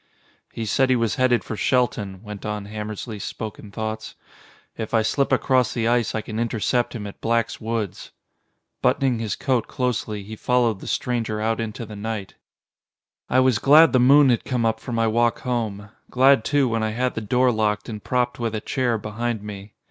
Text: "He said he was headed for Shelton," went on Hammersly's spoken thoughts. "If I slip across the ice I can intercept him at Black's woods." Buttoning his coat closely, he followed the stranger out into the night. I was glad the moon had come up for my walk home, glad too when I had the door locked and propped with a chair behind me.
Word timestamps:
"He 0.51 0.65
said 0.65 0.89
he 0.89 0.95
was 0.95 1.13
headed 1.17 1.43
for 1.43 1.55
Shelton," 1.55 2.23
went 2.23 2.43
on 2.43 2.65
Hammersly's 2.65 3.23
spoken 3.23 3.69
thoughts. 3.69 4.15
"If 4.75 4.95
I 4.95 5.03
slip 5.03 5.31
across 5.31 5.75
the 5.75 5.87
ice 5.87 6.15
I 6.15 6.21
can 6.21 6.39
intercept 6.39 6.95
him 6.95 7.05
at 7.05 7.21
Black's 7.21 7.61
woods." 7.61 8.09
Buttoning 8.81 9.19
his 9.19 9.35
coat 9.35 9.67
closely, 9.67 10.23
he 10.23 10.35
followed 10.35 10.79
the 10.79 10.87
stranger 10.87 11.39
out 11.39 11.59
into 11.61 11.85
the 11.85 11.95
night. 11.95 12.33
I 13.29 13.41
was 13.41 13.59
glad 13.59 13.93
the 13.93 13.99
moon 13.99 14.29
had 14.29 14.43
come 14.43 14.65
up 14.65 14.79
for 14.79 14.91
my 14.91 15.05
walk 15.05 15.41
home, 15.41 15.89
glad 16.09 16.43
too 16.43 16.67
when 16.67 16.81
I 16.81 16.93
had 16.93 17.13
the 17.13 17.21
door 17.21 17.51
locked 17.51 17.87
and 17.87 18.03
propped 18.03 18.39
with 18.39 18.55
a 18.55 18.59
chair 18.59 18.97
behind 18.97 19.43
me. 19.43 19.75